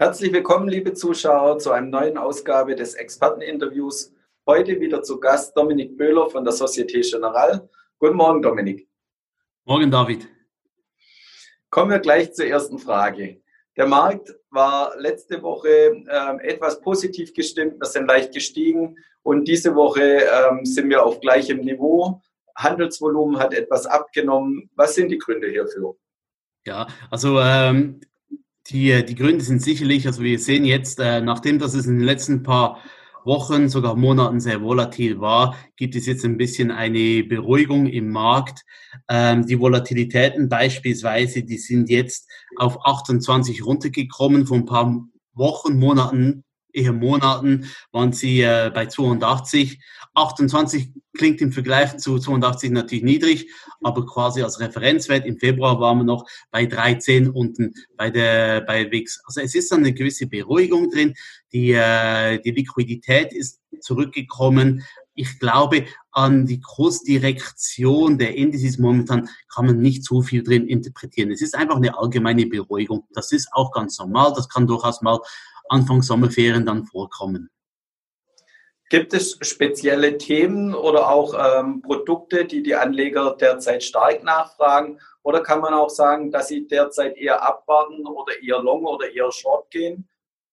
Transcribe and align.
Herzlich 0.00 0.32
willkommen, 0.32 0.68
liebe 0.68 0.94
Zuschauer, 0.94 1.58
zu 1.58 1.72
einer 1.72 1.88
neuen 1.88 2.18
Ausgabe 2.18 2.76
des 2.76 2.94
Experteninterviews. 2.94 4.14
Heute 4.46 4.78
wieder 4.78 5.02
zu 5.02 5.18
Gast 5.18 5.56
Dominik 5.56 5.98
Böhler 5.98 6.30
von 6.30 6.44
der 6.44 6.52
Societe 6.52 7.00
Generale. 7.00 7.68
Guten 7.98 8.14
Morgen, 8.14 8.40
Dominik. 8.40 8.88
Morgen, 9.64 9.90
David. 9.90 10.28
Kommen 11.68 11.90
wir 11.90 11.98
gleich 11.98 12.32
zur 12.32 12.46
ersten 12.46 12.78
Frage. 12.78 13.40
Der 13.76 13.88
Markt 13.88 14.36
war 14.50 14.96
letzte 15.00 15.42
Woche 15.42 15.68
äh, 15.68 16.46
etwas 16.46 16.80
positiv 16.80 17.34
gestimmt. 17.34 17.80
Wir 17.80 17.86
sind 17.86 18.06
leicht 18.06 18.32
gestiegen 18.32 18.98
und 19.24 19.48
diese 19.48 19.74
Woche 19.74 20.20
ähm, 20.22 20.64
sind 20.64 20.90
wir 20.90 21.04
auf 21.04 21.18
gleichem 21.18 21.58
Niveau. 21.58 22.22
Handelsvolumen 22.54 23.40
hat 23.40 23.52
etwas 23.52 23.84
abgenommen. 23.84 24.70
Was 24.76 24.94
sind 24.94 25.08
die 25.08 25.18
Gründe 25.18 25.48
hierfür? 25.48 25.96
Ja, 26.64 26.86
also 27.10 27.40
ähm, 27.40 28.00
die, 28.70 29.04
die 29.04 29.14
Gründe 29.14 29.44
sind 29.44 29.62
sicherlich, 29.62 30.06
also 30.06 30.22
wir 30.22 30.38
sehen 30.38 30.64
jetzt, 30.64 31.00
äh, 31.00 31.20
nachdem 31.20 31.58
das 31.58 31.74
es 31.74 31.86
in 31.86 31.98
den 31.98 32.04
letzten 32.04 32.42
paar 32.42 32.80
Wochen, 33.24 33.68
sogar 33.68 33.94
Monaten 33.94 34.40
sehr 34.40 34.62
volatil 34.62 35.20
war, 35.20 35.56
gibt 35.76 35.94
es 35.96 36.06
jetzt 36.06 36.24
ein 36.24 36.36
bisschen 36.36 36.70
eine 36.70 37.24
Beruhigung 37.24 37.86
im 37.86 38.10
Markt. 38.10 38.64
Ähm, 39.08 39.46
die 39.46 39.58
Volatilitäten 39.58 40.48
beispielsweise, 40.48 41.42
die 41.42 41.58
sind 41.58 41.90
jetzt 41.90 42.28
auf 42.56 42.84
28 42.84 43.64
runtergekommen 43.64 44.46
von 44.46 44.60
ein 44.60 44.66
paar 44.66 45.04
Wochen, 45.34 45.78
Monaten 45.78 46.44
eher 46.78 46.92
Monaten 46.92 47.66
waren 47.92 48.12
sie 48.12 48.42
äh, 48.42 48.70
bei 48.72 48.86
82. 48.86 49.80
28 50.14 50.92
klingt 51.16 51.40
im 51.40 51.52
Vergleich 51.52 51.96
zu 51.98 52.18
82 52.18 52.70
natürlich 52.70 53.04
niedrig, 53.04 53.50
aber 53.82 54.06
quasi 54.06 54.42
als 54.42 54.60
Referenzwert 54.60 55.26
im 55.26 55.38
Februar 55.38 55.80
waren 55.80 55.98
wir 55.98 56.04
noch 56.04 56.26
bei 56.50 56.66
13 56.66 57.28
unten 57.30 57.74
bei 57.96 58.10
der 58.10 58.62
bei 58.62 58.90
WIX. 58.90 59.20
Also 59.24 59.40
es 59.40 59.54
ist 59.54 59.72
eine 59.72 59.92
gewisse 59.92 60.26
Beruhigung 60.26 60.90
drin. 60.90 61.14
Die, 61.52 61.72
äh, 61.72 62.40
die 62.40 62.52
Liquidität 62.52 63.32
ist 63.32 63.60
zurückgekommen. 63.80 64.84
Ich 65.14 65.40
glaube, 65.40 65.86
an 66.12 66.46
die 66.46 66.60
Kursdirektion 66.60 68.18
der 68.18 68.36
Indizes 68.36 68.78
momentan 68.78 69.28
kann 69.52 69.66
man 69.66 69.80
nicht 69.80 70.04
so 70.04 70.22
viel 70.22 70.44
drin 70.44 70.68
interpretieren. 70.68 71.32
Es 71.32 71.42
ist 71.42 71.56
einfach 71.56 71.76
eine 71.76 71.98
allgemeine 71.98 72.46
Beruhigung. 72.46 73.04
Das 73.12 73.32
ist 73.32 73.48
auch 73.52 73.72
ganz 73.72 73.98
normal. 73.98 74.32
Das 74.36 74.48
kann 74.48 74.68
durchaus 74.68 75.02
mal 75.02 75.18
Anfang 75.68 76.02
Sommerferien 76.02 76.66
dann 76.66 76.84
vorkommen. 76.84 77.50
Gibt 78.90 79.12
es 79.12 79.38
spezielle 79.42 80.16
Themen 80.16 80.74
oder 80.74 81.10
auch 81.10 81.34
ähm, 81.34 81.82
Produkte, 81.82 82.46
die 82.46 82.62
die 82.62 82.74
Anleger 82.74 83.36
derzeit 83.38 83.82
stark 83.82 84.24
nachfragen? 84.24 84.98
Oder 85.22 85.42
kann 85.42 85.60
man 85.60 85.74
auch 85.74 85.90
sagen, 85.90 86.30
dass 86.30 86.48
sie 86.48 86.66
derzeit 86.66 87.18
eher 87.18 87.46
abwarten 87.46 88.06
oder 88.06 88.32
eher 88.42 88.62
long 88.62 88.84
oder 88.86 89.12
eher 89.12 89.30
short 89.30 89.70
gehen? 89.70 90.08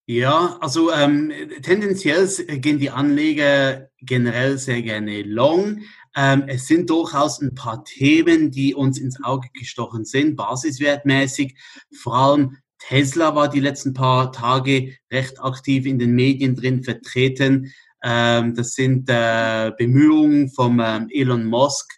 Ja, 0.07 0.57
also 0.59 0.91
ähm, 0.91 1.31
tendenziell 1.63 2.27
gehen 2.59 2.77
die 2.77 2.91
Anleger 2.91 3.89
generell 4.01 4.57
sehr 4.57 4.81
gerne 4.81 5.23
long. 5.23 5.81
Ähm, 6.15 6.43
es 6.47 6.67
sind 6.67 6.89
durchaus 6.89 7.41
ein 7.41 7.55
paar 7.55 7.83
Themen, 7.83 8.51
die 8.51 8.75
uns 8.75 8.99
ins 8.99 9.23
Auge 9.23 9.47
gestochen 9.53 10.05
sind, 10.05 10.35
basiswertmäßig. 10.35 11.57
Vor 12.01 12.15
allem 12.15 12.57
Tesla 12.87 13.35
war 13.35 13.49
die 13.49 13.59
letzten 13.59 13.93
paar 13.93 14.31
Tage 14.31 14.95
recht 15.11 15.41
aktiv 15.41 15.85
in 15.85 15.97
den 15.97 16.13
Medien 16.13 16.55
drin 16.55 16.83
vertreten. 16.83 17.73
Ähm, 18.03 18.53
das 18.53 18.73
sind 18.73 19.09
äh, 19.09 19.71
Bemühungen 19.75 20.49
vom 20.49 20.79
ähm, 20.79 21.07
Elon 21.11 21.45
Musk, 21.45 21.91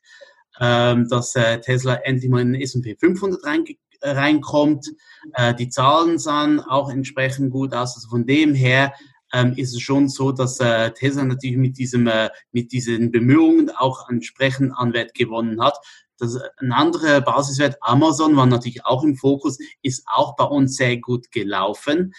ähm, 0.61 1.09
dass 1.09 1.35
äh, 1.35 1.59
Tesla 1.59 1.95
endlich 1.95 2.31
mal 2.31 2.41
in 2.41 2.53
den 2.53 2.61
S&P 2.61 2.95
500 2.95 3.43
rein, 3.43 3.65
reinkommt. 4.01 4.87
Äh, 5.33 5.53
die 5.55 5.69
Zahlen 5.69 6.19
sahen 6.19 6.61
auch 6.61 6.89
entsprechend 6.89 7.51
gut 7.51 7.73
aus. 7.73 7.95
Also 7.95 8.07
von 8.07 8.25
dem 8.25 8.53
her 8.53 8.93
ähm, 9.33 9.53
ist 9.57 9.73
es 9.73 9.81
schon 9.81 10.07
so, 10.07 10.31
dass 10.31 10.59
äh, 10.61 10.91
Tesla 10.91 11.25
natürlich 11.25 11.57
mit 11.57 11.77
diesem 11.77 12.07
äh, 12.07 12.29
mit 12.53 12.71
diesen 12.71 13.11
Bemühungen 13.11 13.69
auch 13.71 14.07
entsprechend 14.09 14.71
an 14.77 14.93
Wert 14.93 15.13
gewonnen 15.13 15.61
hat. 15.61 15.77
Das, 16.17 16.37
ein 16.57 16.71
anderer 16.71 17.21
Basiswert, 17.21 17.77
Amazon, 17.81 18.35
war 18.35 18.45
natürlich 18.45 18.85
auch 18.85 19.03
im 19.03 19.15
Fokus, 19.15 19.57
ist 19.81 20.03
auch 20.07 20.35
bei 20.35 20.45
uns 20.45 20.75
sehr 20.75 20.97
gut 20.97 21.31
gelaufen. 21.31 22.13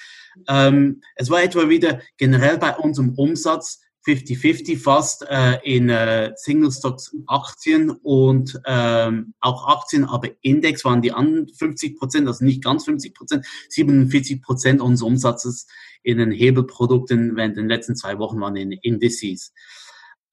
Ähm, 0.46 1.02
es 1.16 1.30
war 1.30 1.42
etwa 1.42 1.68
wieder 1.68 2.00
generell 2.16 2.58
bei 2.58 2.76
unserem 2.76 3.14
Umsatz 3.14 3.80
50-50 4.06 4.78
fast 4.78 5.26
äh, 5.28 5.58
in 5.64 5.90
äh, 5.90 6.32
Single 6.36 6.72
Stocks 6.72 7.14
Aktien 7.26 7.90
und 7.90 8.58
ähm, 8.64 9.34
auch 9.40 9.68
Aktien, 9.68 10.04
aber 10.04 10.30
Index 10.40 10.84
waren 10.84 11.02
die 11.02 11.12
anderen 11.12 11.48
50 11.48 11.98
Prozent, 11.98 12.26
also 12.26 12.44
nicht 12.44 12.64
ganz 12.64 12.84
50 12.84 13.14
Prozent, 13.14 13.46
47 13.68 14.40
Prozent 14.40 14.80
unseres 14.80 15.06
Umsatzes 15.06 15.66
in 16.02 16.18
den 16.18 16.30
Hebelprodukten 16.30 17.36
während 17.36 17.56
den 17.56 17.68
letzten 17.68 17.96
zwei 17.96 18.18
Wochen 18.18 18.40
waren 18.40 18.56
in 18.56 18.72
Indices. 18.72 19.52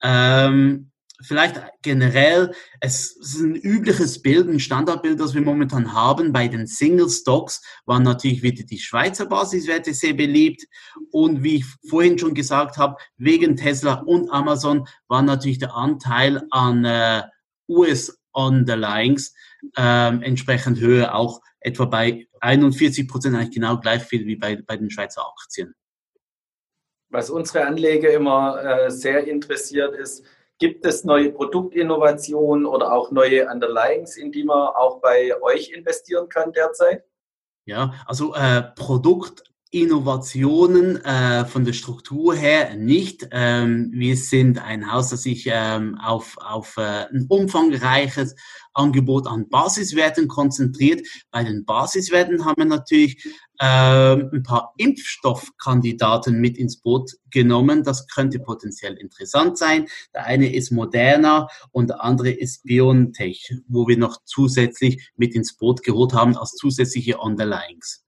Ähm, 0.02 0.92
vielleicht 1.22 1.62
generell, 1.82 2.54
es 2.80 3.16
ist 3.16 3.40
ein 3.40 3.56
übliches 3.56 4.22
Bild, 4.22 4.48
ein 4.48 4.60
Standardbild, 4.60 5.20
das 5.20 5.34
wir 5.34 5.42
momentan 5.42 5.94
haben. 5.94 6.34
Bei 6.34 6.48
den 6.48 6.68
Single 6.68 7.10
Stocks 7.10 7.62
waren 7.86 8.04
natürlich 8.04 8.44
wieder 8.44 8.64
die 8.64 8.80
Schweizer 8.80 9.26
Basiswerte 9.26 9.94
sehr 9.94 10.14
beliebt. 10.14 10.66
Und 11.12 11.44
wie 11.44 11.58
ich 11.58 11.66
vorhin 11.90 12.18
schon 12.18 12.34
gesagt 12.34 12.78
habe, 12.78 12.98
wegen 13.18 13.56
Tesla 13.56 13.96
und 13.96 14.30
Amazon 14.32 14.88
war 15.08 15.22
natürlich 15.22 15.60
der 15.60 15.74
Anteil 15.74 16.44
an 16.52 16.86
äh, 16.86 17.24
US 17.68 18.18
Underlyings 18.34 19.34
ähm, 19.78 20.22
entsprechend 20.22 20.80
höher, 20.80 21.16
auch 21.16 21.42
etwa 21.60 21.86
bei 21.86 22.28
41 22.42 23.08
Prozent, 23.08 23.36
eigentlich 23.36 23.56
genau 23.56 23.80
gleich 23.80 24.04
viel 24.04 24.26
wie 24.26 24.36
bei, 24.36 24.58
bei 24.58 24.78
den 24.78 24.90
Schweizer 24.90 25.26
Aktien. 25.26 25.74
Was 27.10 27.30
unsere 27.30 27.66
Anleger 27.66 28.12
immer 28.12 28.62
äh, 28.62 28.92
sehr 28.92 29.26
interessiert 29.26 29.96
ist, 29.96 30.26
Gibt 30.58 30.86
es 30.86 31.04
neue 31.04 31.32
Produktinnovationen 31.32 32.66
oder 32.66 32.94
auch 32.94 33.12
neue 33.12 33.50
Underlyings, 33.50 34.16
in 34.16 34.32
die 34.32 34.44
man 34.44 34.70
auch 34.70 35.02
bei 35.02 35.34
euch 35.42 35.72
investieren 35.72 36.30
kann 36.30 36.54
derzeit? 36.54 37.04
Ja, 37.66 37.94
also 38.06 38.34
äh, 38.36 38.64
Produktinnovationen 39.76 41.04
äh, 41.04 41.44
von 41.44 41.66
der 41.66 41.74
Struktur 41.74 42.34
her 42.34 42.76
nicht. 42.78 43.28
Ähm, 43.32 43.92
wir 43.92 44.16
sind 44.16 44.58
ein 44.58 44.90
Haus, 44.90 45.10
das 45.10 45.24
sich 45.24 45.50
ähm, 45.52 45.98
auf, 46.02 46.38
auf 46.38 46.78
äh, 46.78 47.08
ein 47.12 47.26
umfangreiches 47.28 48.38
Angebot 48.74 49.28
an 49.28 49.50
Basiswerten 49.50 50.30
konzentriert. 50.30 51.06
Bei 51.30 51.44
den 51.44 51.66
Basiswerten 51.66 52.46
haben 52.46 52.62
wir 52.62 52.66
natürlich 52.66 53.22
ähm, 53.60 54.30
ein 54.34 54.44
paar 54.44 54.74
Impfstoffkandidaten 54.78 56.40
mit 56.40 56.58
ins 56.58 56.80
Boot 56.80 57.12
genommen. 57.30 57.84
Das 57.84 58.08
könnte 58.08 58.40
potenziell 58.40 58.94
interessant 58.94 59.58
sein. 59.58 59.88
Der 60.14 60.24
eine 60.24 60.56
ist 60.56 60.72
Moderna 60.72 61.50
und 61.72 61.90
der 61.90 62.02
andere 62.02 62.30
ist 62.30 62.64
BioNTech, 62.64 63.54
wo 63.68 63.90
wir 63.90 63.98
noch 63.98 64.22
zusätzlich 64.24 65.12
mit 65.18 65.36
ins 65.36 65.58
Boot 65.58 65.84
geholt 65.84 66.14
haben 66.14 66.38
als 66.38 66.52
zusätzliche 66.52 67.18
Underlyings. 67.18 68.05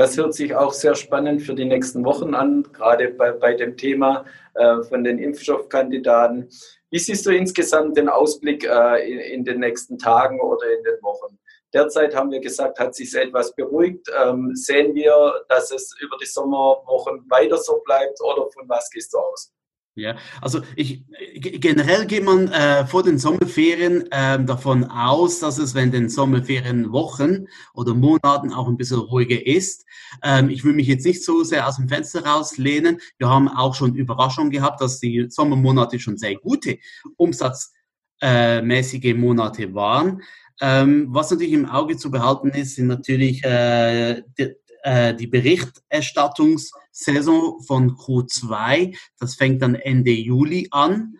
Das 0.00 0.16
hört 0.16 0.32
sich 0.32 0.54
auch 0.54 0.72
sehr 0.72 0.94
spannend 0.94 1.42
für 1.42 1.52
die 1.52 1.66
nächsten 1.66 2.06
Wochen 2.06 2.34
an, 2.34 2.66
gerade 2.72 3.10
bei, 3.10 3.32
bei 3.32 3.52
dem 3.52 3.76
Thema 3.76 4.24
äh, 4.54 4.82
von 4.84 5.04
den 5.04 5.18
Impfstoffkandidaten. 5.18 6.48
Wie 6.88 6.98
siehst 6.98 7.26
du 7.26 7.30
insgesamt 7.36 7.98
den 7.98 8.08
Ausblick 8.08 8.64
äh, 8.64 9.06
in, 9.06 9.18
in, 9.18 9.44
den 9.44 9.60
nächsten 9.60 9.98
Tagen 9.98 10.40
oder 10.40 10.64
in 10.74 10.82
den 10.84 11.02
Wochen? 11.02 11.38
Derzeit 11.74 12.16
haben 12.16 12.30
wir 12.30 12.40
gesagt, 12.40 12.80
hat 12.80 12.94
sich 12.94 13.14
etwas 13.14 13.54
beruhigt. 13.54 14.10
Ähm, 14.24 14.52
sehen 14.54 14.94
wir, 14.94 15.44
dass 15.50 15.70
es 15.70 15.94
über 16.00 16.16
die 16.16 16.24
Sommerwochen 16.24 17.26
weiter 17.28 17.58
so 17.58 17.82
bleibt 17.84 18.22
oder 18.22 18.50
von 18.52 18.66
was 18.70 18.88
gehst 18.88 19.12
du 19.12 19.18
aus? 19.18 19.52
Ja, 19.96 20.16
also 20.40 20.60
ich, 20.76 21.04
generell 21.34 22.06
geht 22.06 22.24
man 22.24 22.46
äh, 22.48 22.86
vor 22.86 23.02
den 23.02 23.18
Sommerferien 23.18 24.10
äh, 24.12 24.42
davon 24.44 24.84
aus, 24.84 25.40
dass 25.40 25.58
es 25.58 25.74
wenn 25.74 25.90
den 25.90 26.08
Sommerferienwochen 26.08 27.48
oder 27.74 27.94
Monaten 27.94 28.52
auch 28.52 28.68
ein 28.68 28.76
bisschen 28.76 29.00
ruhiger 29.00 29.44
ist. 29.44 29.84
Ähm, 30.22 30.48
ich 30.48 30.64
will 30.64 30.74
mich 30.74 30.86
jetzt 30.86 31.04
nicht 31.04 31.24
so 31.24 31.42
sehr 31.42 31.66
aus 31.66 31.76
dem 31.76 31.88
Fenster 31.88 32.24
rauslehnen. 32.24 32.98
Wir 33.18 33.28
haben 33.28 33.48
auch 33.48 33.74
schon 33.74 33.96
Überraschungen 33.96 34.52
gehabt, 34.52 34.80
dass 34.80 35.00
die 35.00 35.26
Sommermonate 35.28 35.98
schon 35.98 36.16
sehr 36.16 36.36
gute 36.36 36.78
umsatzmäßige 37.16 39.14
Monate 39.16 39.74
waren. 39.74 40.22
Ähm, 40.60 41.08
was 41.10 41.32
natürlich 41.32 41.54
im 41.54 41.66
Auge 41.66 41.96
zu 41.96 42.12
behalten 42.12 42.50
ist, 42.50 42.76
sind 42.76 42.86
natürlich 42.86 43.42
äh, 43.44 44.22
die, 44.38 44.54
äh, 44.82 45.14
die 45.14 45.26
Berichterstattungssaison 45.26 47.62
von 47.62 47.96
Q2. 47.96 48.96
Das 49.18 49.34
fängt 49.34 49.62
dann 49.62 49.74
Ende 49.74 50.12
Juli 50.12 50.68
an. 50.70 51.16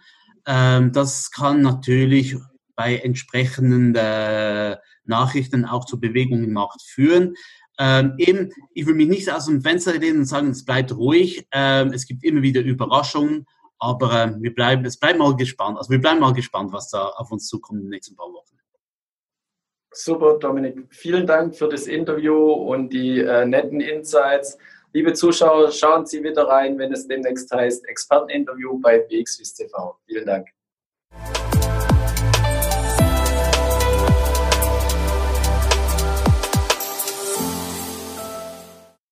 Ähm, 0.47 0.93
das 0.93 1.31
kann 1.31 1.62
natürlich 1.62 2.37
bei 2.75 2.97
entsprechenden 2.97 3.95
äh, 3.95 4.77
Nachrichten 5.05 5.67
auch 5.67 5.85
zu 5.85 6.01
Bewegungen 6.01 6.45
im 6.45 6.53
Markt 6.53 6.83
führen. 6.83 7.35
Ähm, 7.79 8.15
eben, 8.19 8.51
ich 8.75 8.87
will 8.87 8.95
mich 8.95 9.09
nicht 9.09 9.31
aus 9.31 9.47
dem 9.47 9.63
Fenster 9.63 9.99
lehnen 9.99 10.21
und 10.21 10.27
sagen, 10.27 10.51
es 10.51 10.65
bleibt 10.65 10.95
ruhig. 10.95 11.47
Ähm, 11.53 11.93
es 11.93 12.06
gibt 12.06 12.25
immer 12.25 12.43
wieder 12.43 12.61
Überraschungen, 12.61 13.47
aber 13.79 14.25
äh, 14.25 14.35
wir 14.39 14.55
bleiben, 14.55 14.85
es 14.85 14.99
bleibt 14.99 15.19
mal 15.19 15.35
gespannt. 15.37 15.79
Also 15.79 15.91
wir 15.91 16.01
bleiben 16.01 16.21
mal 16.21 16.33
gespannt, 16.33 16.73
was 16.73 16.91
da 16.91 17.06
auf 17.06 17.33
uns 17.33 17.47
zukommt 17.47 17.81
in 17.81 17.87
den 17.87 17.91
nächsten 17.91 18.17
paar 18.17 18.33
Wochen. 18.33 18.60
Super, 19.93 20.39
Dominik. 20.39 20.87
Vielen 20.91 21.27
Dank 21.27 21.57
für 21.57 21.69
das 21.69 21.87
Interview 21.87 22.53
und 22.53 22.93
die 22.93 23.21
äh, 23.21 23.45
netten 23.45 23.81
Insights. 23.81 24.57
Liebe 24.93 25.13
Zuschauer, 25.13 25.71
schauen 25.73 26.07
Sie 26.07 26.23
wieder 26.23 26.49
rein, 26.49 26.79
wenn 26.79 26.93
es 26.93 27.07
demnächst 27.07 27.51
heißt 27.53 27.87
Experteninterview 27.89 28.79
bei 28.81 28.99
BXWIS 28.99 29.55
TV. 29.55 29.99
Vielen 30.07 30.27
Dank. 30.27 30.49